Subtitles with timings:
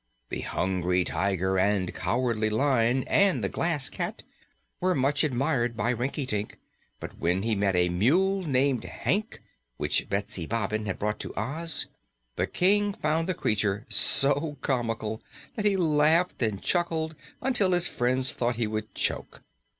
[0.29, 4.23] The Hungry Tiger and Cowardly Lion and the Glass Cat
[4.79, 6.55] were much admired by Rinkitink,
[6.99, 9.43] but when he met a mule named Hank,
[9.77, 11.85] which Betsy Bobbin had brought to Oz,
[12.35, 15.21] the King found the creature so comical
[15.55, 19.43] that he laughed and chuckled until his friends thought he would choke.